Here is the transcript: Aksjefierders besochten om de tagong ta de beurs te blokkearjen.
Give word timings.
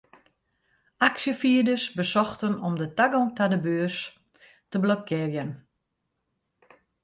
Aksjefierders 1.07 1.85
besochten 1.99 2.57
om 2.67 2.73
de 2.81 2.87
tagong 2.97 3.29
ta 3.37 3.45
de 3.53 3.59
beurs 3.67 3.97
te 4.69 4.77
blokkearjen. 4.85 5.49